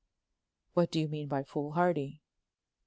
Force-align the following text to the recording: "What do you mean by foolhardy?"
"What 0.73 0.89
do 0.89 0.99
you 0.99 1.07
mean 1.07 1.27
by 1.27 1.43
foolhardy?" 1.43 2.23